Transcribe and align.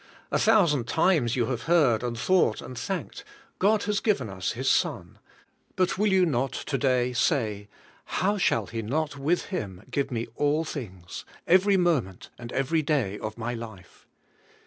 A 0.31 0.39
thousand 0.39 0.87
times 0.87 1.35
you 1.35 1.45
have 1.45 1.65
heard, 1.69 2.01
and 2.01 2.17
thought, 2.17 2.59
and 2.59 2.75
thanked— 2.75 3.23
"God 3.59 3.83
has 3.83 3.99
given 3.99 4.31
us 4.31 4.53
His 4.53 4.67
Son;" 4.67 5.19
but 5.75 5.95
will 5.99 6.07
you 6.11 6.25
not 6.25 6.53
to 6.53 6.77
day 6.79 7.13
say, 7.13 7.69
"How 8.05 8.39
shall 8.39 8.65
He 8.65 8.81
not 8.81 9.15
with 9.15 9.49
Him 9.53 9.83
give 9.91 10.09
me 10.09 10.25
all 10.35 10.65
things, 10.65 11.23
every 11.45 11.77
moment 11.77 12.31
and 12.39 12.51
ever}! 12.51 12.81
day 12.81 13.19
of 13.19 13.37
my 13.37 13.53
life?" 13.53 14.07